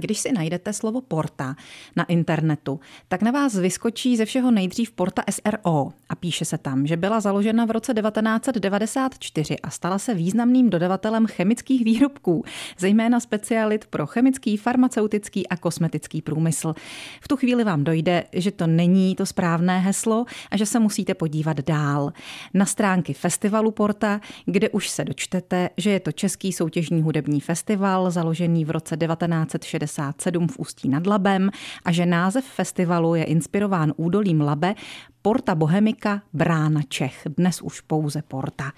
[0.00, 1.56] Když si najdete slovo porta
[1.96, 6.86] na internetu, tak na vás vyskočí ze všeho nejdřív porta SRO a píše se tam,
[6.86, 12.44] že byla založena v roce 1994 a stala se významným dodavatelem chemických výrobků,
[12.78, 16.74] zejména specialit pro chemický, farmaceutický a kosmetický průmysl.
[17.20, 21.14] V tu chvíli vám dojde, že to není to správné heslo a že se musíte
[21.14, 22.12] podívat dál.
[22.54, 28.10] Na stránky festivalu Porta, kde už se dočtete, že je to Český soutěžní hudební festival,
[28.10, 28.96] založený v roce
[29.90, 31.50] 1967 v Ústí nad Labem
[31.84, 34.74] a že název festivalu je inspirován údolím Labe,
[35.22, 38.72] Porta Bohemika, brána Čech, dnes už pouze Porta.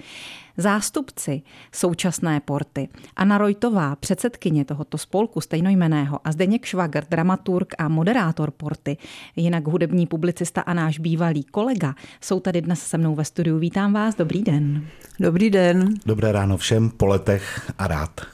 [0.56, 8.50] Zástupci současné porty, Anna Rojtová, předsedkyně tohoto spolku stejnojmeného a Zdeněk Švagr, dramaturg a moderátor
[8.50, 8.96] porty,
[9.36, 13.58] jinak hudební publicista a náš bývalý kolega, jsou tady dnes se mnou ve studiu.
[13.58, 14.86] Vítám vás, dobrý den.
[15.20, 15.94] Dobrý den.
[16.06, 18.31] Dobré ráno všem, po letech a rád.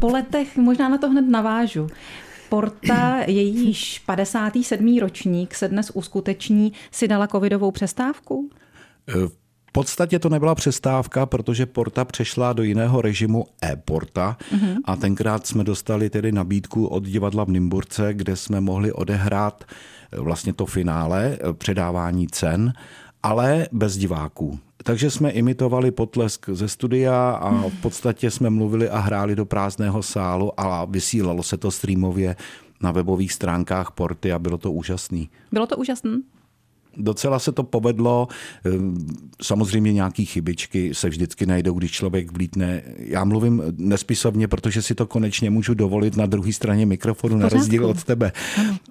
[0.00, 1.86] Po letech možná na to hned navážu.
[2.48, 4.98] Porta, jejíž 57.
[4.98, 8.50] ročník se dnes uskuteční, si dala covidovou přestávku?
[9.68, 14.76] V podstatě to nebyla přestávka, protože Porta přešla do jiného režimu e-Porta mm-hmm.
[14.84, 19.64] a tenkrát jsme dostali tedy nabídku od divadla v Nymburce, kde jsme mohli odehrát
[20.12, 22.72] vlastně to finále, předávání cen,
[23.26, 24.58] ale bez diváků.
[24.82, 30.02] Takže jsme imitovali potlesk ze studia a v podstatě jsme mluvili a hráli do prázdného
[30.02, 32.36] sálu a vysílalo se to streamově
[32.80, 35.28] na webových stránkách Porty a bylo to úžasný.
[35.52, 36.10] Bylo to úžasné?
[36.96, 38.28] Docela se to povedlo.
[38.64, 39.06] Ehm,
[39.42, 42.82] samozřejmě nějaký chybičky se vždycky najdou, když člověk vlítne.
[42.98, 47.86] Já mluvím nespisovně, protože si to konečně můžu dovolit na druhé straně mikrofonu, na rozdíl
[47.86, 48.32] od tebe.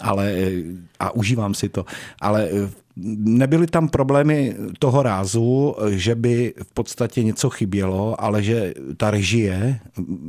[0.02, 0.64] Ale, eh,
[1.00, 1.86] a užívám si to.
[2.22, 8.74] Ale eh, Nebyly tam problémy toho rázu, že by v podstatě něco chybělo, ale že
[8.98, 9.80] ta režie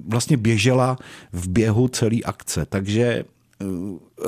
[0.08, 0.98] vlastně běžela
[1.32, 2.66] v běhu celé akce.
[2.66, 3.64] Takže eh,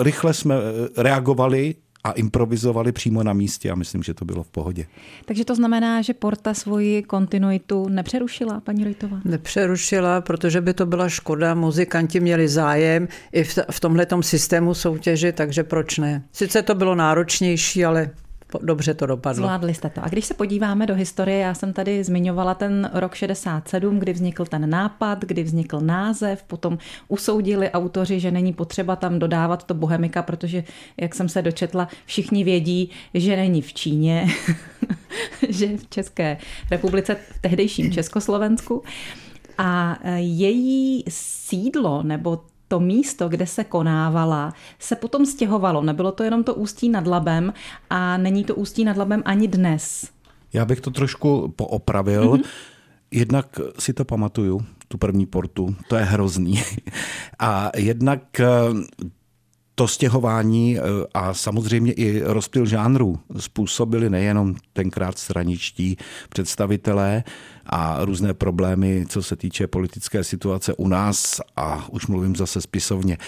[0.02, 0.54] rychle jsme
[0.96, 1.74] reagovali
[2.08, 4.86] a improvizovali přímo na místě a myslím, že to bylo v pohodě.
[5.24, 9.20] Takže to znamená, že Porta svoji kontinuitu nepřerušila, paní Rojtová?
[9.24, 11.54] Nepřerušila, protože by to byla škoda.
[11.54, 16.22] Muzikanti měli zájem i v, tomhletom systému soutěže, takže proč ne?
[16.32, 18.10] Sice to bylo náročnější, ale
[18.62, 19.42] dobře to dopadlo.
[19.42, 20.04] Zvládli jste to.
[20.04, 24.44] A když se podíváme do historie, já jsem tady zmiňovala ten rok 67, kdy vznikl
[24.44, 30.22] ten nápad, kdy vznikl název, potom usoudili autoři, že není potřeba tam dodávat to bohemika,
[30.22, 30.64] protože,
[30.96, 34.26] jak jsem se dočetla, všichni vědí, že není v Číně,
[35.48, 36.36] že v České
[36.70, 38.82] republice, v tehdejším Československu.
[39.58, 45.82] A její sídlo nebo to místo, kde se konávala, se potom stěhovalo.
[45.82, 47.52] Nebylo to jenom to ústí nad Labem
[47.90, 50.08] a není to ústí nad Labem ani dnes.
[50.52, 52.32] Já bych to trošku poopravil.
[52.32, 52.44] Mm-hmm.
[53.10, 56.62] Jednak si to pamatuju, tu první portu, to je hrozný.
[57.38, 58.46] A jednak eh,
[59.78, 60.82] to stěhování eh,
[61.14, 65.96] a samozřejmě i rozptyl žánrů způsobili nejenom tenkrát straničtí
[66.28, 67.24] představitelé
[67.66, 73.18] a různé problémy, co se týče politické situace u nás a už mluvím zase spisovně,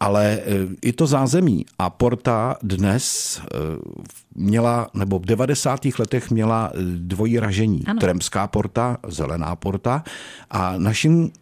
[0.00, 0.42] ale eh,
[0.82, 3.56] i to zázemí a Porta dnes eh,
[4.34, 5.80] měla, nebo v 90.
[5.98, 7.82] letech měla dvojí ražení.
[7.86, 8.00] Ano.
[8.00, 10.04] Tremská porta, zelená porta
[10.50, 11.32] a naším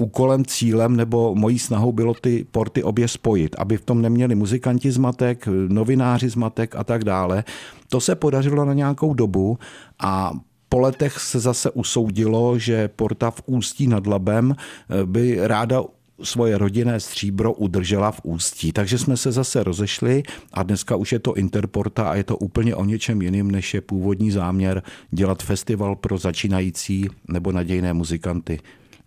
[0.00, 4.92] úkolem, cílem nebo mojí snahou bylo ty porty obě spojit, aby v tom neměli muzikanti
[4.92, 7.44] zmatek, novináři zmatek a tak dále.
[7.88, 9.58] To se podařilo na nějakou dobu
[9.98, 10.32] a
[10.68, 15.82] po letech se zase usoudilo, že porta v Ústí nad Labem eh, by ráda
[16.22, 18.72] svoje rodinné stříbro udržela v ústí.
[18.72, 22.74] Takže jsme se zase rozešli a dneska už je to Interporta a je to úplně
[22.74, 28.58] o něčem jiným, než je původní záměr dělat festival pro začínající nebo nadějné muzikanty.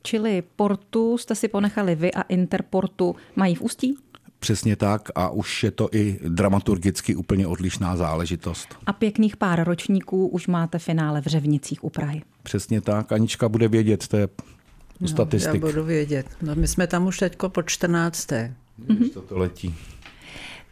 [0.05, 3.97] Čili Portu jste si ponechali vy a Interportu mají v Ústí?
[4.39, 8.67] Přesně tak a už je to i dramaturgicky úplně odlišná záležitost.
[8.85, 12.21] A pěkných pár ročníků už máte finále v Řevnicích u Prahy.
[12.43, 13.11] Přesně tak.
[13.11, 14.27] Anička bude vědět, to je
[14.99, 15.53] no, statistik.
[15.53, 16.25] Já budu vědět.
[16.41, 18.27] No, my jsme tam už teďko po 14.
[18.27, 19.09] Mm-hmm.
[19.13, 19.75] To, to letí.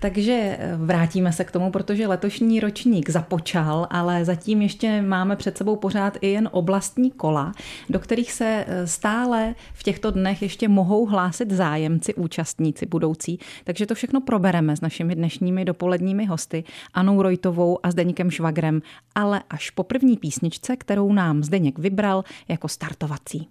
[0.04, 5.58] Takže eh, vrátíme se k tomu, protože letošní ročník započal, ale zatím ještě máme před
[5.58, 7.52] sebou pořád i jen oblastní kola,
[7.90, 13.40] do kterých se eh, stále v těchto dnech ještě mohou hlásit zájemci, účastníci budoucí.
[13.64, 16.64] Takže to všechno probereme s našimi dnešními dopoledními hosty,
[16.94, 18.82] Anou Rojtovou a Zdeňkem Švagrem,
[19.16, 23.48] ale až po první písničce, kterou nám Zdeněk vybral jako startovací.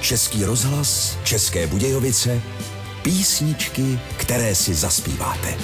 [0.00, 2.42] Český rozhlas, České Budějovice,
[3.08, 5.54] Písničky, které si zaspíváte.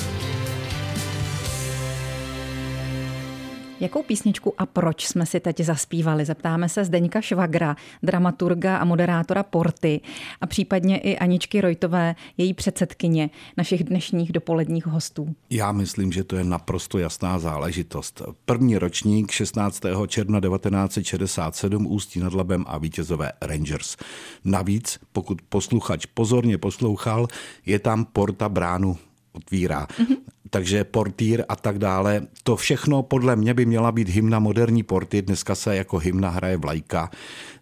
[3.80, 6.24] Jakou písničku a proč jsme si teď zaspívali?
[6.24, 10.00] Zeptáme se Zdeňka Švagra, dramaturga a moderátora Porty
[10.40, 15.34] a případně i Aničky Rojtové, její předsedkyně našich dnešních dopoledních hostů.
[15.50, 18.22] Já myslím, že to je naprosto jasná záležitost.
[18.44, 19.82] První ročník 16.
[20.06, 23.96] června 1967 Ústí nad Labem a vítězové Rangers.
[24.44, 27.28] Navíc, pokud posluchač pozorně poslouchal,
[27.66, 28.96] je tam Porta bránu
[29.32, 29.86] otvírá.
[29.86, 32.22] Mm-hmm takže portýr a tak dále.
[32.42, 35.22] To všechno podle mě by měla být hymna moderní porty.
[35.22, 37.10] Dneska se jako hymna hraje vlajka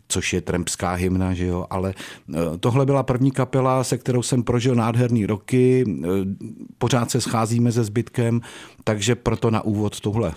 [0.09, 4.43] což je trempská hymna, že jo, ale eh, tohle byla první kapela, se kterou jsem
[4.43, 6.07] prožil nádherný roky, eh,
[6.79, 8.41] pořád se scházíme se zbytkem,
[8.85, 10.33] takže proto na úvod tohle.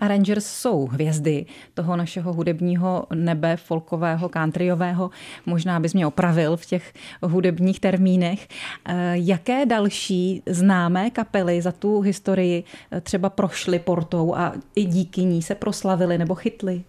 [0.00, 5.10] A Rangers jsou hvězdy toho našeho hudebního nebe, folkového, countryového.
[5.46, 6.92] Možná bys mě opravil v těch
[7.22, 8.48] hudebních termínech.
[8.84, 15.24] Eh, jaké další známé kapely za tu historii eh, třeba prošly portou a i díky
[15.24, 16.84] ní se proslavily nebo chytly?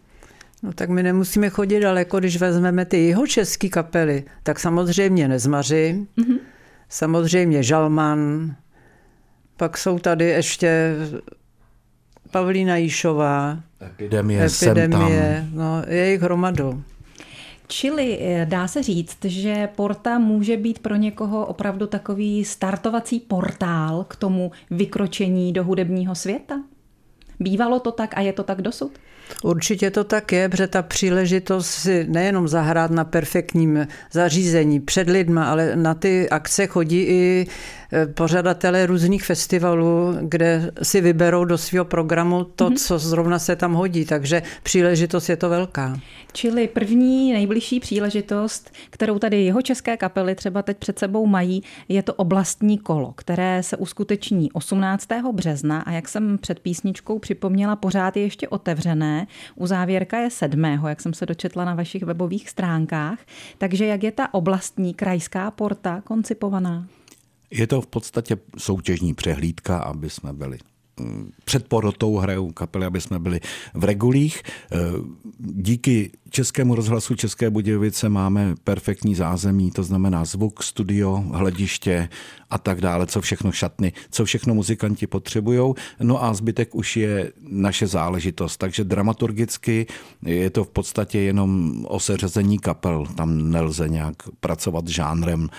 [0.63, 6.07] No tak my nemusíme chodit daleko, když vezmeme ty jeho české kapely, tak samozřejmě Nezmaři,
[6.17, 6.39] mm-hmm.
[6.89, 8.55] samozřejmě Žalman,
[9.57, 10.95] pak jsou tady ještě
[12.31, 13.59] Pavlína Jíšová.
[13.85, 16.83] Epidemie, epidemie no, je jich hromadu.
[17.67, 24.03] Čili eh, dá se říct, že Porta může být pro někoho opravdu takový startovací portál
[24.03, 26.63] k tomu vykročení do hudebního světa?
[27.39, 28.91] Bývalo to tak a je to tak dosud?
[29.43, 35.45] Určitě to tak je, protože ta příležitost si nejenom zahrát na perfektním zařízení před lidma,
[35.45, 37.47] ale na ty akce chodí i
[37.93, 42.75] e, pořadatelé různých festivalů, kde si vyberou do svého programu to, mm-hmm.
[42.75, 45.99] co zrovna se tam hodí, takže příležitost je to velká.
[46.33, 52.03] Čili první nejbližší příležitost, kterou tady jeho české kapely třeba teď před sebou mají, je
[52.03, 55.07] to oblastní kolo, které se uskuteční 18.
[55.31, 59.20] března a jak jsem před písničkou připomněla, pořád je ještě otevřené.
[59.55, 60.63] Uzávěrka je 7.
[60.63, 63.19] jak jsem se dočetla na vašich webových stránkách.
[63.57, 66.87] Takže jak je ta oblastní krajská porta koncipovaná?
[67.51, 70.57] Je to v podstatě soutěžní přehlídka, aby jsme byli
[71.45, 73.39] před porotou hrajou kapely, aby jsme byli
[73.73, 74.41] v regulích.
[74.71, 74.77] E,
[75.39, 82.09] díky Českému rozhlasu České Budějovice máme perfektní zázemí, to znamená zvuk, studio, hlediště
[82.49, 85.73] a tak dále, co všechno šatny, co všechno muzikanti potřebují.
[85.99, 88.57] No a zbytek už je naše záležitost.
[88.57, 89.87] Takže dramaturgicky
[90.25, 93.05] je to v podstatě jenom o seřazení kapel.
[93.15, 95.49] Tam nelze nějak pracovat žánrem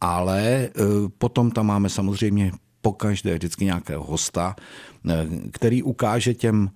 [0.00, 0.70] ale e,
[1.18, 2.52] potom tam máme samozřejmě
[2.86, 6.70] pokaždé vždycky nějakého hosta, eh, který ukáže těm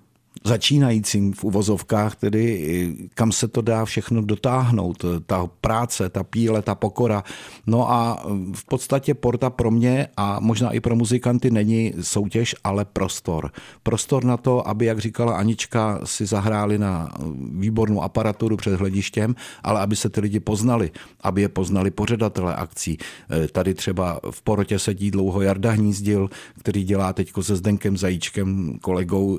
[0.45, 5.05] začínajícím v uvozovkách, tedy kam se to dá všechno dotáhnout.
[5.27, 7.25] Ta práce, ta píle, ta pokora.
[7.67, 12.85] No a v podstatě Porta pro mě a možná i pro muzikanty není soutěž, ale
[12.85, 13.51] prostor.
[13.83, 17.13] Prostor na to, aby, jak říkala Anička, si zahráli na
[17.53, 20.91] výbornou aparaturu před hledištěm, ale aby se ty lidi poznali,
[21.21, 22.99] aby je poznali pořadatele akcí.
[23.53, 29.39] Tady třeba v porotě sedí dlouho Jarda Hnízdil, který dělá teď se Zdenkem Zajíčkem, kolegou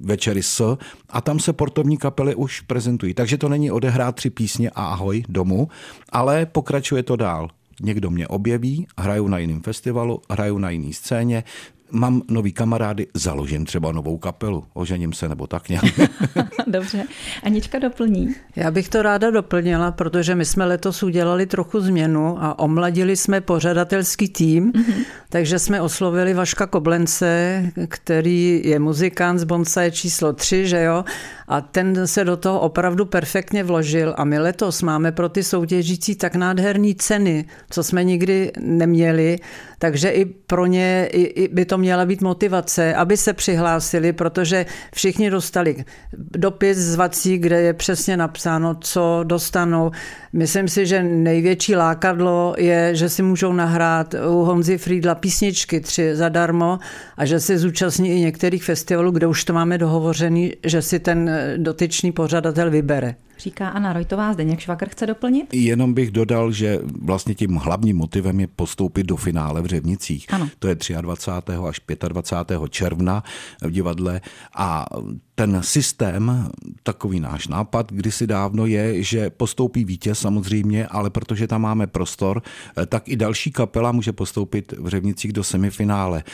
[0.00, 0.76] večer večery S
[1.08, 3.14] a tam se portovní kapely už prezentují.
[3.14, 5.68] Takže to není odehrát tři písně a ahoj domů,
[6.12, 7.48] ale pokračuje to dál
[7.80, 11.44] někdo mě objeví, hraju na jiném festivalu, hraju na jiné scéně,
[11.90, 15.84] mám nový kamarády, založím třeba novou kapelu, ožením se nebo tak nějak.
[16.66, 17.04] Dobře.
[17.42, 18.34] Anička doplní.
[18.56, 23.40] Já bych to ráda doplnila, protože my jsme letos udělali trochu změnu a omladili jsme
[23.40, 25.04] pořadatelský tým, mm-hmm.
[25.28, 31.04] takže jsme oslovili Vaška Koblence, který je muzikant z Bonsaje číslo 3, že jo,
[31.48, 36.14] a ten se do toho opravdu perfektně vložil a my letos máme pro ty soutěžící
[36.16, 39.38] tak nádherné ceny, co jsme nikdy neměli,
[39.78, 41.08] takže i pro ně
[41.52, 45.84] by to měla být motivace, aby se přihlásili, protože všichni dostali
[46.18, 49.90] dopis zvací, kde je přesně napsáno, co dostanou.
[50.32, 56.16] Myslím si, že největší lákadlo je, že si můžou nahrát u Honzy Friedla písničky tři
[56.16, 56.78] zadarmo
[57.16, 61.37] a že se zúčastní i některých festivalů, kde už to máme dohovořený, že si ten
[61.56, 63.14] dotyčný pořadatel vybere.
[63.38, 65.54] Říká Anna Rojtová, Zdeněk Švakr chce doplnit?
[65.54, 70.26] Jenom bych dodal, že vlastně tím hlavním motivem je postoupit do finále v Řevnicích.
[70.30, 70.48] Ano.
[70.58, 71.52] To je 23.
[71.68, 72.70] až 25.
[72.70, 73.22] června
[73.62, 74.20] v divadle
[74.56, 74.86] a
[75.34, 76.48] ten systém,
[76.82, 82.42] takový náš nápad kdysi dávno je, že postoupí vítěz samozřejmě, ale protože tam máme prostor,
[82.86, 86.24] tak i další kapela může postoupit v Řevnicích do semifinále.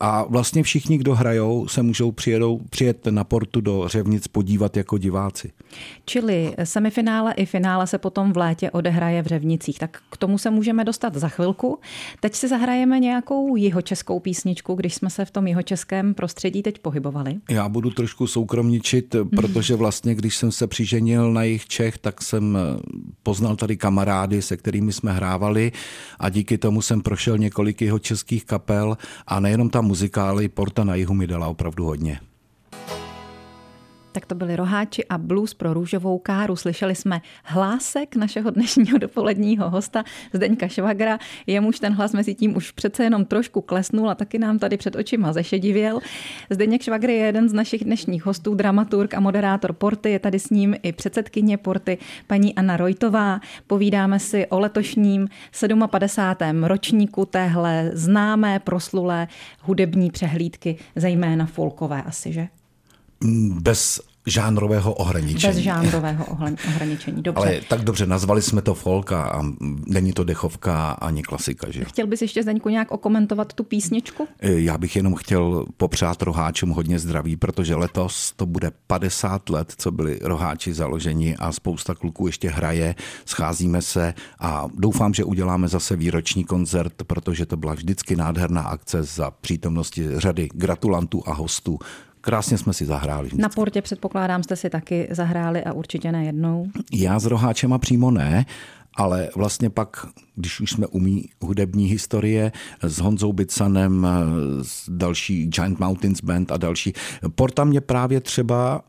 [0.00, 4.98] A vlastně všichni, kdo hrajou, se můžou přijedou, přijet na portu do Řevnic podívat jako
[4.98, 5.52] diváci.
[6.04, 10.38] Čili Ty semifinále i finále se potom v létě odehraje v Řevnicích, tak k tomu
[10.38, 11.78] se můžeme dostat za chvilku.
[12.20, 17.34] Teď si zahrajeme nějakou jihočeskou písničku, když jsme se v tom jihočeském prostředí teď pohybovali.
[17.50, 22.58] Já budu trošku soukromničit, protože vlastně, když jsem se přiženil na jich Čech, tak jsem
[23.22, 25.72] poznal tady kamarády, se kterými jsme hrávali
[26.18, 30.48] a díky tomu jsem prošel několik jeho českých kapel a nejenom ta muzika, ale i
[30.48, 32.20] Porta na jihu mi dala opravdu hodně.
[34.12, 36.56] Tak to byli roháči a blues pro růžovou káru.
[36.56, 41.18] Slyšeli jsme hlásek našeho dnešního dopoledního hosta Zdeňka Švagra.
[41.46, 44.96] Jemuž ten hlas mezi tím už přece jenom trošku klesnul a taky nám tady před
[44.96, 46.00] očima zešedivěl.
[46.50, 50.10] Zdeněk Švagr je jeden z našich dnešních hostů, dramaturg a moderátor Porty.
[50.10, 53.40] Je tady s ním i předsedkyně Porty, paní Anna Rojtová.
[53.66, 55.28] Povídáme si o letošním
[55.86, 56.64] 57.
[56.64, 59.28] ročníku téhle známé, proslulé
[59.60, 62.48] hudební přehlídky, zejména folkové asi, že?
[63.60, 65.54] Bez žánrového ohraničení.
[65.54, 66.24] Bez žánrového
[66.68, 67.42] ohraničení, dobře.
[67.42, 69.42] Ale tak dobře, nazvali jsme to folka a
[69.86, 71.84] není to dechovka ani klasika, že?
[71.84, 74.28] Chtěl bys ještě, Zdeňku, nějak okomentovat tu písničku?
[74.40, 79.74] E, já bych jenom chtěl popřát roháčům hodně zdraví, protože letos to bude 50 let,
[79.76, 85.68] co byli roháči založeni a spousta kluků ještě hraje, scházíme se a doufám, že uděláme
[85.68, 91.78] zase výroční koncert, protože to byla vždycky nádherná akce za přítomnosti řady gratulantů a hostů.
[92.20, 93.26] Krásně jsme si zahráli.
[93.26, 93.42] Vždycky.
[93.42, 96.66] Na portě předpokládám, jste si taky zahráli a určitě ne jednou.
[96.92, 98.46] Já s roháčema přímo ne,
[98.96, 104.06] ale vlastně pak, když už jsme umí hudební historie s Honzou Bicanem,
[104.62, 106.92] s další Giant Mountains Band a další.
[107.34, 108.82] Porta mě právě třeba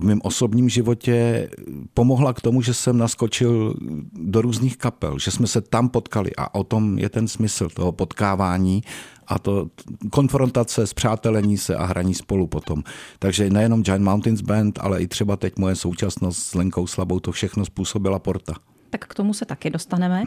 [0.00, 1.48] v mém osobním životě
[1.94, 3.74] pomohla k tomu, že jsem naskočil
[4.12, 7.92] do různých kapel, že jsme se tam potkali a o tom je ten smysl toho
[7.92, 8.82] potkávání
[9.26, 9.68] a to
[10.10, 12.82] konfrontace, zpřátelení se a hraní spolu potom.
[13.18, 17.32] Takže nejenom Giant Mountains Band, ale i třeba teď moje současnost s Lenkou Slabou, to
[17.32, 18.54] všechno způsobila Porta.
[18.90, 20.24] Tak k tomu se taky dostaneme.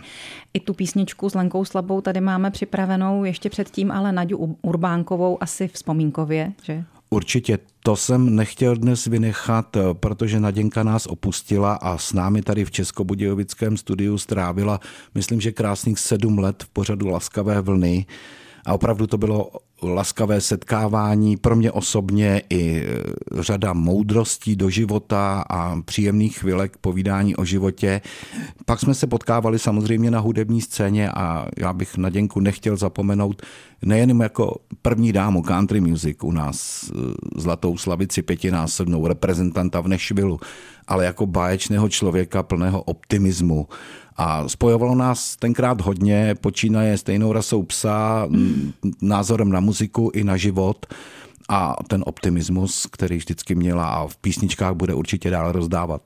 [0.53, 5.67] I tu písničku s Lenkou Slabou tady máme připravenou ještě předtím, ale Naďu Urbánkovou asi
[5.67, 6.83] vzpomínkově, že?
[7.13, 12.71] Určitě to jsem nechtěl dnes vynechat, protože Naděnka nás opustila a s námi tady v
[12.71, 14.79] Českobudějovickém studiu strávila,
[15.15, 18.05] myslím, že krásných sedm let v pořadu Laskavé vlny.
[18.65, 19.51] A opravdu to bylo
[19.83, 27.35] laskavé setkávání pro mě osobně i e, řada moudrostí do života a příjemných chvilek povídání
[27.35, 28.01] o životě.
[28.65, 33.41] Pak jsme se potkávali samozřejmě na hudební scéně a já bych na Děnku nechtěl zapomenout
[33.85, 40.39] nejenom jako první dámu country music u nás, e, zlatou slavici pětinásobnou reprezentanta v Nešvilu,
[40.87, 43.67] ale jako báječného člověka plného optimismu
[44.21, 48.27] a spojovalo nás tenkrát hodně, počínaje stejnou rasou psa,
[49.01, 50.85] názorem na muziku i na život
[51.49, 56.01] a ten optimismus, který vždycky měla a v písničkách bude určitě dál rozdávat.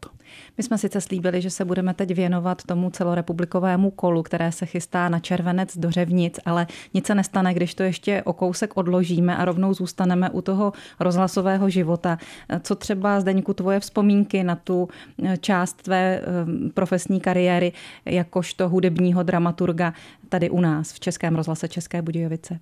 [0.57, 5.09] My jsme sice slíbili, že se budeme teď věnovat tomu celorepublikovému kolu, které se chystá
[5.09, 9.45] na červenec do Řevnic, ale nic se nestane, když to ještě o kousek odložíme a
[9.45, 12.17] rovnou zůstaneme u toho rozhlasového života.
[12.61, 14.89] Co třeba, Zdeňku, tvoje vzpomínky na tu
[15.23, 17.71] eh, část tvé eh, profesní kariéry
[18.05, 19.93] jakožto hudebního dramaturga
[20.29, 22.59] tady u nás v Českém rozhlase České Budějovice?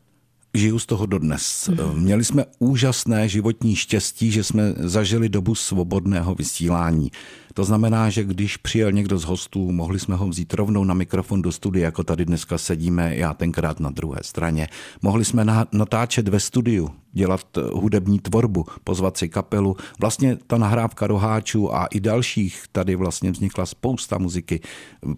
[0.54, 1.70] Žiju z toho dodnes.
[1.94, 7.12] Měli jsme úžasné životní štěstí, že jsme zažili dobu svobodného vysílání.
[7.54, 11.42] To znamená, že když přijel někdo z hostů, mohli jsme ho vzít rovnou na mikrofon
[11.42, 14.68] do studia, jako tady dneska sedíme, já tenkrát na druhé straně.
[15.02, 19.76] Mohli jsme natáčet ve studiu, dělat eh, hudební tvorbu, pozvat si kapelu.
[20.00, 24.62] Vlastně ta nahrávka roháčů a i dalších, tady vlastně vznikla spousta muziky,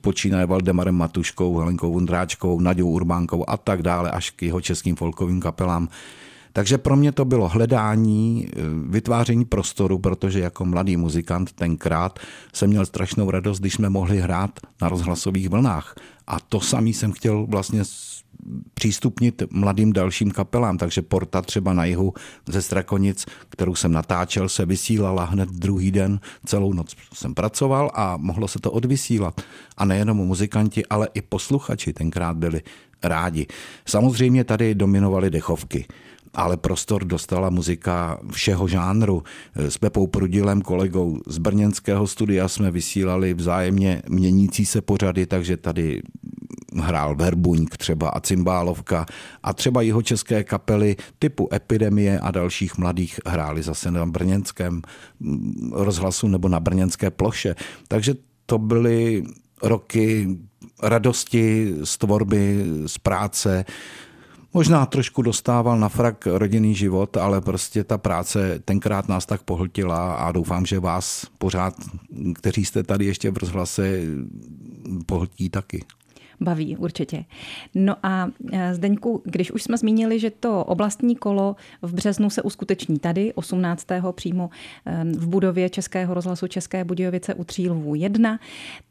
[0.02, 5.42] počínaje Valdemarem Matuškou, Helenkou Vondráčkou, Naďou Urbánkou a tak dále, až k jeho českým folkovým
[5.42, 5.90] kapelám.
[6.56, 8.60] Takže pro mě to bylo hledání, eh,
[8.90, 12.20] vytváření prostoru, protože jako mladý muzikant tenkrát
[12.54, 15.96] jsem měl strašnou radost, když jsme mohli hrát na rozhlasových vlnách.
[16.28, 17.84] A to samý jsem chtěl vlastně
[18.74, 22.14] přístupnit mladým dalším kapelám, takže Porta třeba na jihu
[22.48, 28.18] ze Strakonic, kterou jsem natáčel, se vysílala hned druhý den, celou noc jsem pracoval a
[28.18, 29.42] mohlo se to odvysílat.
[29.78, 32.62] A nejenom muzikanti, ale i posluchači tenkrát byli
[33.04, 33.48] rádi.
[33.86, 35.86] Samozřejmě tady dominovaly dechovky
[36.36, 39.24] ale prostor dostala muzika všeho žánru.
[39.56, 46.02] S Pepou Prudilem, kolegou z brněnského studia, jsme vysílali vzájemně měnící se pořady, takže tady
[46.82, 49.06] hrál Verbuňk třeba a Cymbálovka
[49.44, 54.82] a třeba jeho české kapely typu Epidemie a dalších mladých hráli zase na brněnském
[55.20, 57.56] mm, rozhlasu nebo na brněnské ploše.
[57.88, 58.16] Takže
[58.46, 59.24] to byly
[59.64, 60.38] roky
[60.84, 63.66] radosti z tvorby, z práce,
[64.56, 70.16] Možná trošku dostával na frak rodinný život, ale prostě ta práce tenkrát nás tak pohltila
[70.16, 71.74] a doufám, že vás pořád,
[72.34, 74.02] kteří jste tady ještě v rozhlase,
[75.06, 75.86] pohltí taky
[76.40, 77.26] baví určitě.
[77.76, 82.42] No a e, Zdeňku, když už jsme zmínili, že to oblastní kolo v březnu se
[82.42, 83.88] uskuteční tady, 18.
[84.12, 84.50] přímo
[84.86, 88.40] e, v budově Českého rozhlasu České Budějovice u Třílvů 1,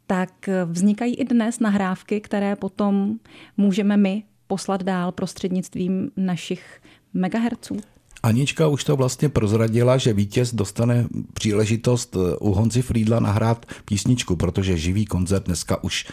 [0.07, 0.31] tak
[0.67, 3.19] vznikají i dnes nahrávky, které potom
[3.57, 6.81] můžeme my poslat dál prostřednictvím našich
[7.15, 7.77] megahertzů.
[8.25, 14.37] Anička už to vlastně prozradila, že vítěz dostane příležitost eh, u Honzi Friedla nahrát písničku,
[14.37, 16.07] protože živý koncert dneska už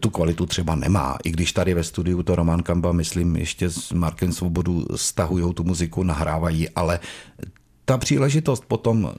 [0.00, 1.18] tu kvalitu třeba nemá.
[1.24, 5.64] I když tady ve studiu to Roman Kamba, myslím, ještě s Markem Svobodu stahují tu
[5.64, 7.00] muziku, nahrávají, ale
[7.84, 9.12] ta příležitost potom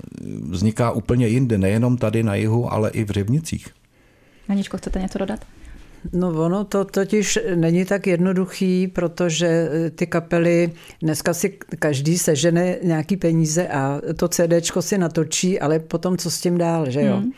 [0.49, 3.67] vzniká úplně jinde, nejenom tady na jihu, ale i v Řevnicích.
[4.49, 5.45] Aničko, chcete něco dodat?
[6.11, 12.77] No ono to totiž není tak jednoduchý, protože eh, ty kapely, dneska si každý sežene
[12.83, 17.15] nějaký peníze a to CDčko si natočí, ale potom co s tím dál, že jo?
[17.15, 17.31] Hmm.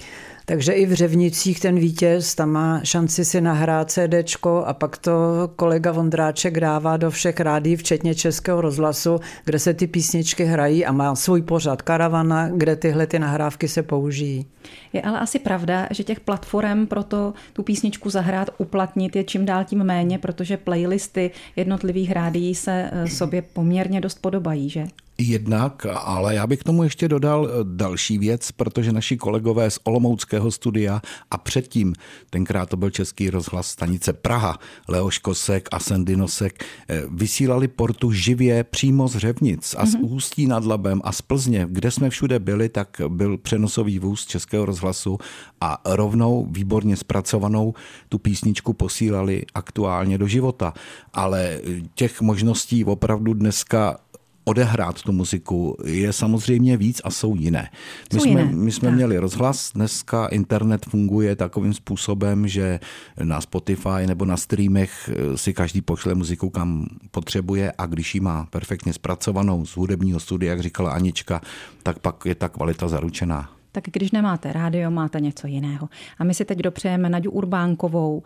[0.47, 5.11] Takže i v Řevnicích ten vítěz tam má šanci si nahrát CD a pak to
[5.55, 10.91] kolega Vondráček dává do všech rádí, včetně Českého rozhlasu, kde se ty písničky hrají a
[10.91, 14.45] má svůj pořad karavana, kde tyhle ty nahrávky se použijí.
[14.93, 19.45] Je ale asi pravda, že těch platform pro to tu písničku zahrát, uplatnit je čím
[19.45, 24.87] dál tím méně, protože playlisty jednotlivých rádií se eh, sobě poměrně dost podobají, že?
[25.17, 29.79] Jednak, ale já bych k tomu ještě dodal eh, další věc, protože naši kolegové z
[29.84, 31.93] Olomouckého studia a předtím,
[32.29, 38.12] tenkrát to byl Český rozhlas stanice Praha, Leoš Kosek a Sandy Nosek, eh, vysílali portu
[38.12, 40.13] živě přímo z Řevnic a z mm-hmm.
[40.13, 44.65] Ústí nad Labem a z Plzně, kde jsme všude byli, tak byl přenosový vůz Českého
[44.65, 45.17] rozhlasu
[45.62, 47.74] a rovnou výborně zpracovanou
[48.10, 50.74] tu písničku posílali aktuálně do života.
[51.13, 51.62] Ale
[51.95, 53.98] těch možností opravdu dneska
[54.45, 57.69] odehrát tu muziku je samozřejmě víc a jsou jiné.
[58.13, 58.55] My jsou jsme, jiné.
[58.55, 62.79] My jsme měli rozhlas, dneska internet funguje takovým způsobem, že
[63.23, 68.47] na Spotify nebo na streamech si každý pošle muziku kam potřebuje a když ji má
[68.49, 71.41] perfektně zpracovanou z hudebního studia, jak říkala Anička,
[71.83, 73.49] tak pak je ta kvalita zaručená.
[73.71, 75.89] Tak když nemáte rádio, máte něco jiného.
[76.19, 78.23] A my si teď dopřejeme Naďu Urbánkovou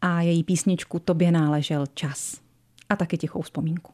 [0.00, 2.40] a její písničku Tobě náležel čas.
[2.88, 3.93] A taky tichou vzpomínku.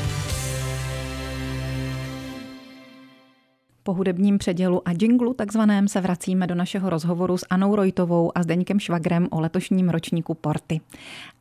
[3.83, 8.43] Po hudebním předělu a jinglu takzvaném se vracíme do našeho rozhovoru s Anou Rojtovou a
[8.43, 10.81] Zdeňkem Švagrem o letošním ročníku Porty.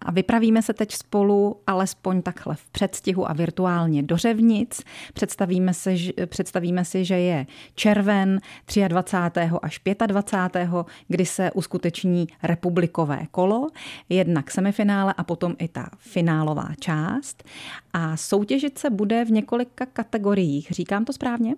[0.01, 4.83] A vypravíme se teď spolu alespoň takhle v předstihu a virtuálně do Řevnic.
[5.15, 5.95] Představíme, se,
[6.27, 8.41] představíme si, že je červen
[8.89, 9.41] 23.
[9.63, 10.71] až 25.,
[11.09, 13.69] kdy se uskuteční republikové kolo,
[14.09, 17.45] jednak semifinále a potom i ta finálová část.
[17.93, 20.69] A soutěžit se bude v několika kategoriích.
[20.71, 21.55] Říkám to správně?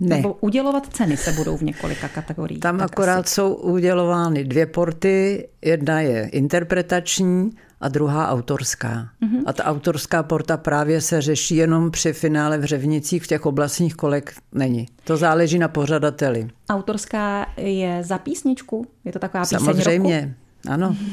[0.00, 0.16] Ne.
[0.16, 2.60] Nebo udělovat ceny se budou v několika kategoriích.
[2.60, 3.34] Tam akorát asi.
[3.34, 5.48] jsou udělovány dvě porty.
[5.62, 9.08] Jedna je interpretační a druhá autorská.
[9.22, 9.42] Mm-hmm.
[9.46, 13.94] A ta autorská porta právě se řeší jenom při finále v Řevnicích, v těch oblastních
[13.94, 14.86] kolek není.
[15.04, 16.48] To záleží na pořadateli.
[16.70, 18.86] Autorská je za písničku?
[19.04, 20.20] Je to taková píseň Samozřejmě.
[20.20, 20.45] Roku?
[20.68, 20.96] Ano.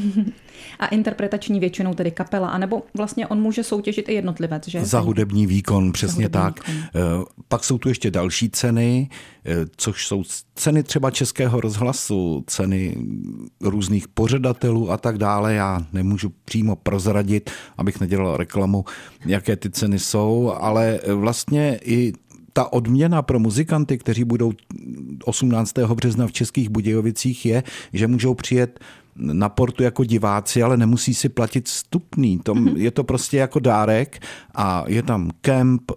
[0.79, 4.85] A interpretační většinou tedy kapela, anebo vlastně on může soutěžit i jednotlivec, že?
[4.85, 6.67] Za hudební výkon, přesně hudební tak.
[6.67, 6.83] Výkon.
[6.83, 6.99] Eh,
[7.47, 9.09] pak jsou tu ještě další ceny,
[9.45, 10.23] eh, což jsou
[10.55, 12.97] ceny třeba Českého rozhlasu, ceny
[13.61, 15.53] různých pořadatelů a tak dále.
[15.53, 18.85] Já nemůžu přímo prozradit, abych nedělal reklamu,
[19.25, 22.13] jaké ty ceny jsou, ale vlastně i
[22.53, 24.51] ta odměna pro muzikanty, kteří budou
[25.25, 25.73] 18.
[25.95, 27.63] března v Českých Budějovicích, je,
[27.93, 28.79] že můžou přijet
[29.15, 32.39] na portu jako diváci, ale nemusí si platit vstupný.
[32.39, 32.78] To, mm-hmm.
[32.78, 34.19] Je to prostě jako dárek
[34.56, 35.91] a je tam kemp,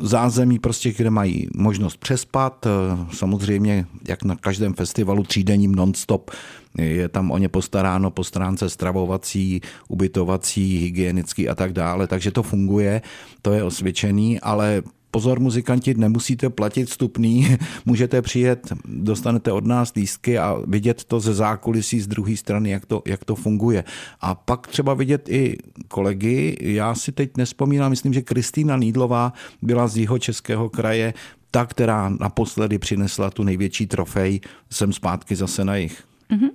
[0.00, 2.66] zázemí, prostě, kde mají možnost přespat.
[3.12, 6.30] Samozřejmě, jak na každém festivalu, třídenním non-stop
[6.78, 12.42] je tam o ně postaráno po stránce stravovací, ubytovací, hygienický a tak dále, takže to
[12.42, 13.02] funguje,
[13.42, 20.38] to je osvědčený, ale pozor muzikanti, nemusíte platit vstupný, můžete přijet, dostanete od nás lístky
[20.38, 23.84] a vidět to ze zákulisí z druhé strany, jak to, jak to funguje.
[24.20, 29.88] A pak třeba vidět i kolegy, já si teď nespomínám, myslím, že Kristýna Nídlová byla
[29.88, 31.14] z jeho českého kraje,
[31.50, 36.09] ta, která naposledy přinesla tu největší trofej, jsem zpátky zase na jich.
[36.30, 36.50] Mm-hmm.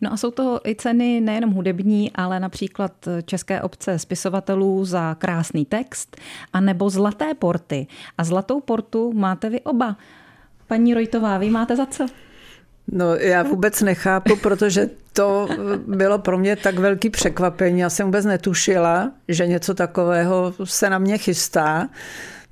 [0.00, 2.92] No a jsou to i ceny nejenom hudební, ale například
[3.24, 6.16] České obce spisovatelů za krásný text,
[6.52, 7.86] a nebo Zlaté porty.
[8.18, 9.96] A Zlatou portu máte vy oba.
[10.66, 12.06] Paní Rojtová, vy máte za co?
[12.92, 15.48] No já vůbec nechápu, protože to
[15.86, 17.80] bylo pro mě tak velký překvapení.
[17.80, 21.88] Já jsem vůbec netušila, že něco takového se na mě chystá.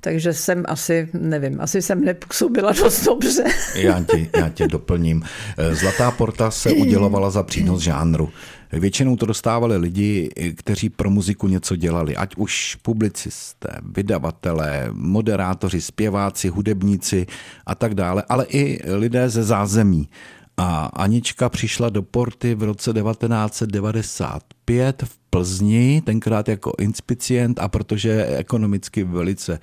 [0.05, 3.43] Takže jsem asi, nevím, asi jsem nepůsobila dost dobře.
[3.75, 5.23] Já tě, já tě doplním.
[5.71, 8.29] Zlatá porta se udělovala za přínos žánru.
[8.71, 16.47] Většinou to dostávali lidi, kteří pro muziku něco dělali, ať už publicisté, vydavatelé, moderátoři, zpěváci,
[16.49, 17.25] hudebníci
[17.65, 20.09] a tak dále, ale i lidé ze zázemí.
[20.57, 28.09] A Anička přišla do Porty v roce 1995 v Plzni, tenkrát jako inspicient a protože
[28.09, 29.59] je ekonomicky velice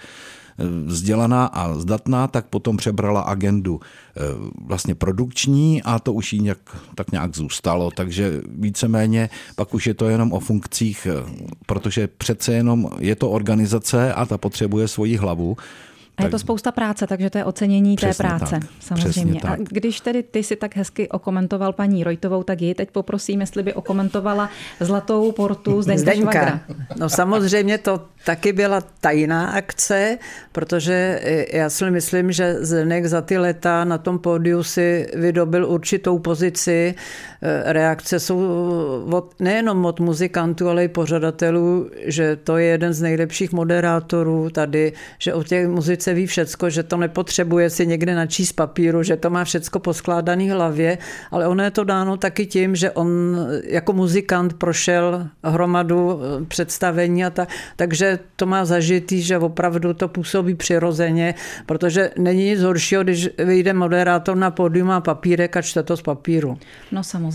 [0.86, 4.20] vzdělaná a zdatná, tak potom přebrala agendu eh,
[4.66, 6.58] vlastně produkční a to už jí nějak,
[6.94, 11.14] tak nějak zůstalo, takže víceméně pak už je to jenom o funkcích, eh,
[11.66, 15.56] protože přece jenom je to organizace a ta potřebuje svoji hlavu,
[16.16, 18.70] a je to spousta práce, takže to je ocenění Přesně té práce, tak.
[18.80, 19.40] samozřejmě.
[19.40, 19.50] Tak.
[19.60, 23.62] A když tedy ty si tak hezky okomentoval paní Rojtovou, tak ji teď poprosím, jestli
[23.62, 26.32] by okomentovala Zlatou portu Zdenka, Zdenka.
[26.32, 26.60] Švagra.
[26.96, 30.18] No samozřejmě to taky byla tajná akce,
[30.52, 31.20] protože
[31.52, 36.94] já si myslím, že Zdenek za ty leta na tom pódiu si vydobil určitou pozici.
[37.64, 38.40] Reakce jsou
[39.12, 44.92] od, nejenom od muzikantů, ale i pořadatelů, že to je jeden z nejlepších moderátorů tady,
[45.18, 49.30] že o těch muzice ví všecko, že to nepotřebuje si někde načíst papíru, že to
[49.30, 50.98] má všecko poskládaný hlavě,
[51.30, 57.30] ale ono je to dáno taky tím, že on jako muzikant prošel hromadu představení a
[57.30, 61.34] tak, takže to má zažitý, že opravdu to působí přirozeně,
[61.66, 66.02] protože není nic horšího, když vyjde moderátor na pódium a papírek a čte to z
[66.02, 66.58] papíru.
[66.92, 67.31] No samozřejmě.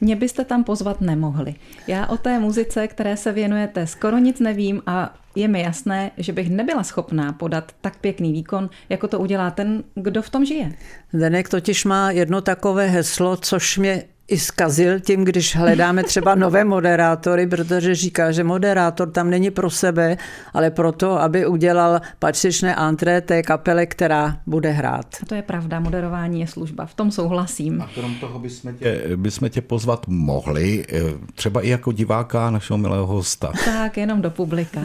[0.00, 1.54] Mě byste tam pozvat nemohli.
[1.86, 6.32] Já o té muzice, které se věnujete, skoro nic nevím a je mi jasné, že
[6.32, 10.72] bych nebyla schopná podat tak pěkný výkon, jako to udělá ten, kdo v tom žije.
[11.12, 16.64] Denek totiž má jedno takové heslo, což mě i zkazil tím, když hledáme třeba nové
[16.64, 20.16] moderátory, protože říká, že moderátor tam není pro sebe,
[20.54, 25.06] ale proto, aby udělal patřičné antré té kapele, která bude hrát.
[25.22, 27.82] A to je pravda, moderování je služba, v tom souhlasím.
[27.82, 31.00] A krom toho bychom tě, bychom tě pozvat mohli, eh,
[31.34, 33.52] třeba i jako diváka našeho milého hosta.
[33.64, 34.80] Tak, jenom do publika.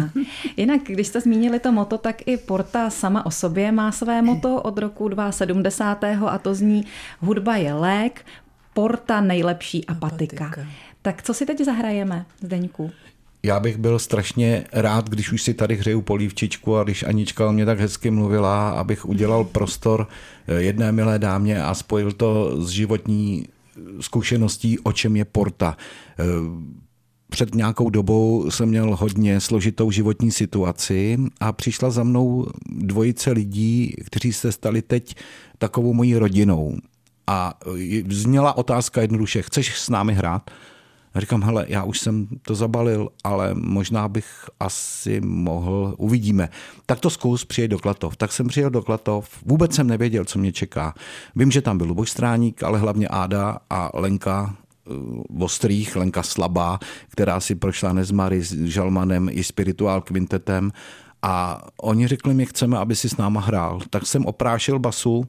[0.58, 4.62] Jinak, když jste zmínili to moto, tak i Porta sama o sobě má své moto
[4.62, 6.27] od roku 270.
[6.29, 6.86] a to zní
[7.19, 8.25] Hudba je lék,
[8.73, 10.45] Porta nejlepší apatika.
[10.45, 10.67] apatika.
[11.01, 12.91] Tak co si teď zahrajeme, Zdeňku?
[13.45, 17.51] Já bych byl strašně rád, když už si tady hřeju polívčičku a když Anička o
[17.51, 20.07] mě tak hezky mluvila, abych udělal prostor
[20.47, 23.45] eh, jedné milé dámě a spojil to s životní
[23.99, 25.77] zkušeností, o čem je porta.
[26.19, 26.23] Eh,
[27.29, 33.95] před nějakou dobou jsem měl hodně složitou životní situaci a přišla za mnou dvojice lidí,
[34.05, 35.15] kteří se stali teď
[35.57, 36.77] takovou mojí rodinou.
[37.27, 37.53] A
[38.09, 40.51] zněla otázka jednoduše, chceš s námi hrát?
[41.13, 44.27] A říkám, hele, já už jsem to zabalil, ale možná bych
[44.59, 46.49] asi mohl, uvidíme.
[46.86, 48.15] Tak to zkus, přijď do Klatov.
[48.15, 50.93] Tak jsem přijel do Klatov, vůbec jsem nevěděl, co mě čeká.
[51.36, 54.55] Vím, že tam byl Luboš Stráník, ale hlavně Áda a Lenka
[54.86, 60.71] uh, Ostrých, Lenka Slabá, která si prošla Nezmary s Žalmanem i Spirituál Quintetem
[61.21, 63.79] a oni řekli mi, chceme, aby si s náma hrál.
[63.89, 65.25] Tak jsem oprášil basu,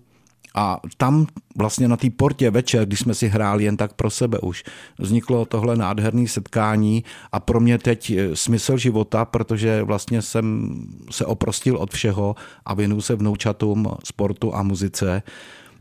[0.54, 4.38] a tam vlastně na té portě večer, když jsme si hráli jen tak pro sebe
[4.38, 4.64] už,
[4.98, 10.76] vzniklo tohle nádherné setkání a pro mě teď smysl života, protože vlastně jsem
[11.10, 15.22] se oprostil od všeho a věnuju se vnoučatům, sportu a muzice.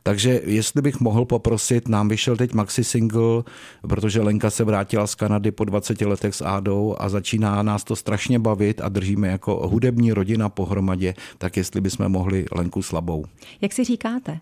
[0.03, 3.43] Takže jestli bych mohl poprosit, nám vyšel teď maxi single,
[3.81, 7.95] protože Lenka se vrátila z Kanady po 20 letech s Ádou a začíná nás to
[7.95, 13.25] strašně bavit a držíme jako hudební rodina pohromadě, tak jestli bychom mohli Lenku slabou.
[13.61, 14.39] Jak si říkáte?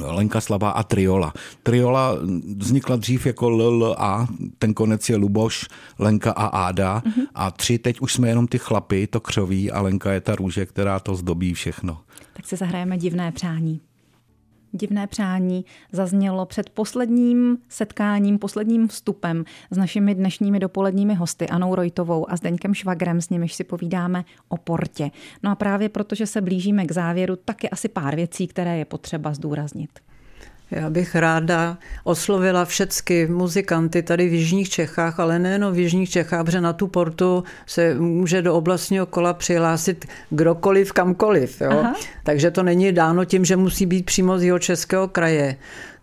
[0.00, 1.32] Lenka Slabá a Triola.
[1.62, 2.16] Triola
[2.56, 4.28] vznikla dřív jako LLA,
[4.58, 7.26] ten konec je Luboš, Lenka a Áda mm-hmm.
[7.34, 10.66] a tři, teď už jsme jenom ty chlapy, to křoví a Lenka je ta růže,
[10.66, 11.98] která to zdobí všechno.
[12.32, 13.80] Tak si zahrajeme divné přání
[14.74, 22.30] divné přání zaznělo před posledním setkáním, posledním vstupem s našimi dnešními dopoledními hosty Anou Rojtovou
[22.30, 25.10] a Zdeňkem Švagrem, s nimiž si povídáme o portě.
[25.42, 28.84] No a právě protože se blížíme k závěru, tak je asi pár věcí, které je
[28.84, 29.90] potřeba zdůraznit.
[30.74, 36.44] Já bych ráda oslovila všechny muzikanty tady v Jižních Čechách, ale nejen v Jižních Čechách,
[36.44, 41.60] protože na tu portu se může do oblastního kola přihlásit kdokoliv, kamkoliv.
[41.60, 41.84] Jo?
[42.24, 45.56] Takže to není dáno tím, že musí být přímo z jeho českého kraje.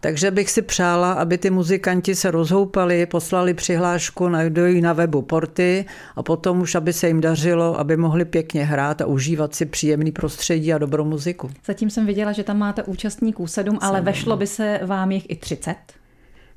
[0.04, 5.86] Takže bych si přála, aby ty muzikanti se rozhoupali, poslali přihlášku, najdují na webu Porty
[6.16, 10.12] a potom už, aby se jim dařilo, aby mohli pěkně hrát a užívat si příjemný
[10.12, 11.50] prostředí a dobrou muziku.
[11.66, 15.36] Zatím jsem viděla, že tam máte účastníků sedm, ale vešlo by se vám jich i
[15.36, 15.76] 30?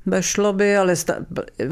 [0.06, 1.16] Bešlo by, ale sta-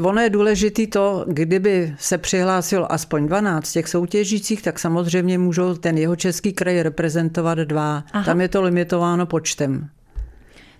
[0.03, 5.97] ono je důležitý to, kdyby se přihlásilo aspoň 12 těch soutěžících, tak samozřejmě můžou ten
[5.97, 8.03] jeho český kraj reprezentovat dva.
[8.11, 8.25] Aha.
[8.25, 9.89] Tam je to limitováno počtem.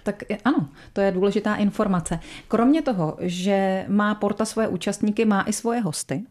[0.04, 2.20] Tak ano, to je důležitá informace.
[2.48, 6.24] Kromě toho, že má Porta svoje účastníky, má i svoje hosty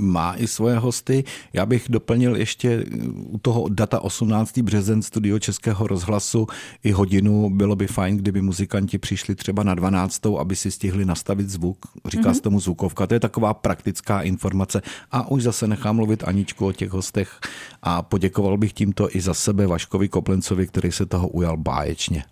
[0.00, 1.24] má i svoje hosty.
[1.52, 4.58] Já bych doplnil ještě u toho data 18.
[4.58, 6.46] březen studio Českého rozhlasu
[6.84, 7.50] i hodinu.
[7.50, 10.26] Bylo by fajn, kdyby muzikanti přišli třeba na 12.
[10.38, 11.78] aby si stihli nastavit zvuk.
[12.06, 12.34] Říká mm-hmm.
[12.34, 13.06] se tomu zvukovka.
[13.06, 14.82] To je taková praktická informace.
[15.10, 17.40] A už zase nechám mluvit Aničku o těch hostech
[17.82, 22.24] a poděkoval bych tímto i za sebe Vaškovi Koplencovi, který se toho ujal báječně.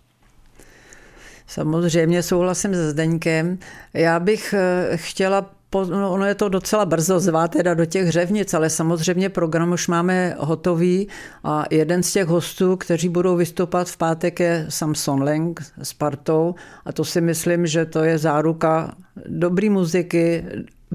[1.49, 3.57] Samozřejmě souhlasím se Zdeňkem.
[3.93, 8.53] Já bych eh, chtěla No, ono je to docela brzo zvát teda do těch hřevnic,
[8.53, 11.07] ale samozřejmě program už máme hotový
[11.43, 16.55] a jeden z těch hostů, kteří budou vystupovat v pátek je Samson Leng s partou
[16.85, 20.45] a to si myslím, že to je záruka dobrý muziky,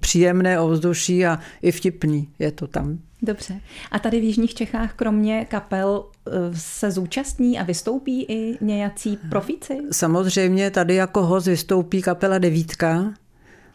[0.00, 2.98] příjemné ovzduší a i vtipný je to tam.
[3.24, 3.60] Dobře.
[3.90, 9.78] A tady v Jižních Čechách kromě kapel eh, se zúčastní a vystoupí i nějací profíci?
[9.92, 13.14] Samozřejmě tady jako host vystoupí kapela Devítka,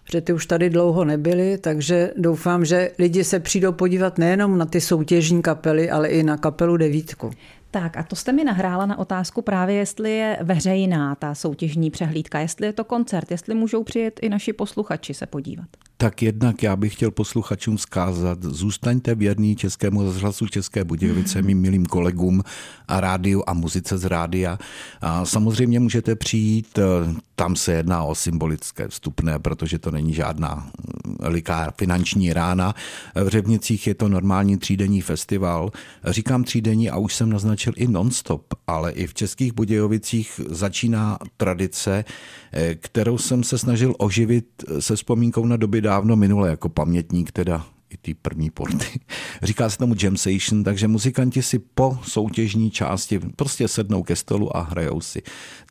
[0.03, 4.65] protože ty už tady dlouho nebyly, takže doufám, že lidi se přijdou podívat nejenom na
[4.65, 7.31] ty soutěžní kapely, ale i na kapelu Devítku.
[7.71, 12.39] Tak a to jste mi nahrála na otázku právě, jestli je veřejná ta soutěžní přehlídka,
[12.39, 15.67] jestli je to koncert, jestli můžou přijet i naši posluchači se podívat.
[16.01, 21.86] Tak jednak já bych chtěl posluchačům zkázat, zůstaňte věrní Českému rozhlasu České Budějovice, mým milým
[21.86, 22.43] kolegům
[22.88, 24.60] a rádiu a muzice z rádia.
[25.01, 30.71] A samozřejmě můžete přijít, eh, tam se jedná o symbolické vstupné, protože to není žádná
[31.19, 32.75] veliká eh, finanční rána.
[33.15, 35.71] V Řevnicích je to normální třídenní festival.
[36.05, 42.05] Říkám třídenní a už jsem naznačil i nonstop, ale i v Českých Budějovicích začíná tradice,
[42.51, 44.45] eh, kterou jsem se snažil oživit
[44.79, 48.99] se vzpomínkou na doby dávno minule jako pamětník teda i ty první porty.
[49.43, 54.58] Říká se tomu jam session, takže muzikanti si po soutěžní části prostě sednou ke stolu
[54.58, 55.21] a hrajou si.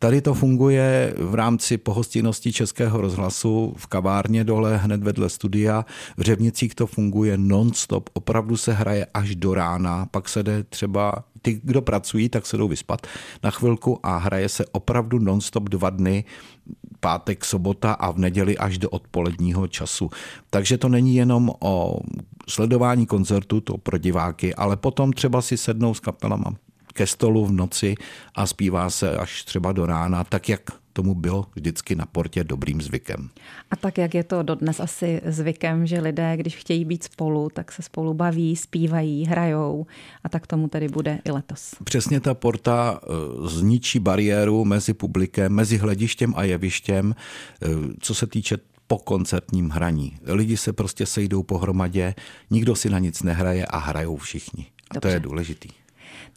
[0.01, 5.85] Tady to funguje v rámci pohostinnosti Českého rozhlasu v kavárně dole hned vedle studia.
[6.17, 11.25] V Řevnicích to funguje non-stop, opravdu se hraje až do rána, pak se jde třeba
[11.43, 13.07] ty, kdo pracují, tak se jdou vyspat
[13.43, 16.25] na chvilku a hraje se opravdu non-stop dva dny
[17.01, 20.11] pátek, sobota a v neděli až do odpoledního času.
[20.51, 22.01] Takže to není jenom o
[22.49, 26.55] sledování koncertu, to pro diváky, ale potom třeba si sednou s kapelama
[26.93, 27.95] ke stolu v noci
[28.35, 30.61] a zpívá se až třeba do rána, tak jak
[30.99, 33.31] tomu bylo vždycky na portě dobrým zvykem.
[33.71, 37.73] A tak, jak je to dodnes asi zvykem, že lidé, když chtějí být spolu, tak
[37.73, 39.87] se spolu baví, zpívají, hrajou
[40.25, 41.75] a tak tomu tedy bude i letos.
[41.85, 43.09] Přesně ta porta eh,
[43.49, 47.67] zničí bariéru mezi publikem, mezi hledištěm a jevištěm, eh,
[48.01, 50.19] co se týče po koncertním hraní.
[50.27, 52.15] Lidi se prostě sejdou pohromadě,
[52.51, 54.67] nikdo si na nic nehraje a hrajou všichni.
[54.91, 55.01] A Dobře.
[55.01, 55.69] to je důležitý.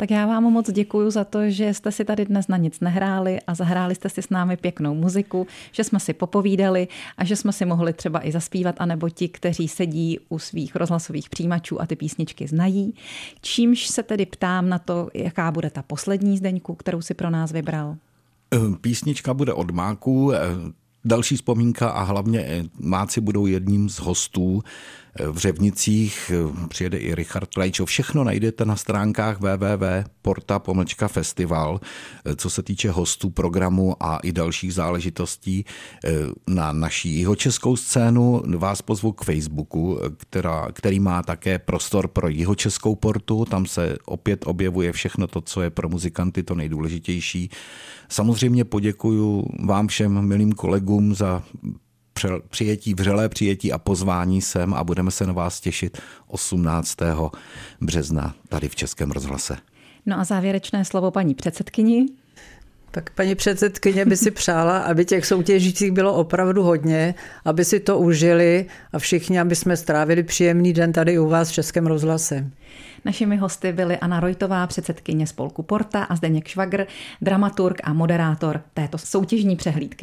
[0.02, 3.40] Tak já vám moc děkuji za to, že jste si tady dnes na nic nehráli
[3.48, 6.88] a zahráli jste si s námi pěknou muziku, že jsme si popovídali
[7.18, 11.30] a že jsme si mohli třeba i zaspívat, anebo ti, kteří sedí u svých rozhlasových
[11.30, 12.94] přijímačů a ty písničky znají.
[13.42, 17.52] Čímž se tedy ptám na to, jaká bude ta poslední zdeňku, kterou si pro nás
[17.52, 17.96] vybral.
[18.82, 20.32] Písnička bude od Máku,
[21.06, 24.64] Další vzpomínka a hlavně máci budou jedním z hostů
[25.32, 26.32] v Řevnicích
[26.70, 27.86] přijede i Richard Lajčo.
[27.86, 31.80] Všechno najdete na stránkách www.porta-festival,
[32.36, 35.66] co se týče hostů programu a i dalších záležitostí.
[36.48, 42.96] Na naší jihočeskou scénu vás pozvu k Facebooku, která, který má také prostor pro jihočeskou
[42.96, 43.46] portu.
[43.46, 47.50] Tam se opět objevuje všechno to, co je pro muzikanty to nejdůležitější.
[48.10, 51.44] Samozřejmě poděkuji vám všem milým kolegům za
[52.50, 56.98] přijetí, vřelé přijetí a pozvání sem a budeme se na vás těšit 18.
[57.82, 59.58] března tady v Českém rozhlase.
[60.06, 62.06] No a závěrečné slovo paní předsedkyni.
[62.92, 68.00] Tak paní předsedkyně by si přála, aby těch soutěžících bylo opravdu hodně, aby si to
[68.00, 72.52] užili a všichni, aby jsme strávili příjemný den tady u vás v Českém rozhlase.
[73.06, 76.86] Našimi hosty byly Anna Rojtová, předsedkyně spolku Porta a Zdeněk Švagr,
[77.22, 79.98] dramaturg a moderátor této soutěžní přehlídky.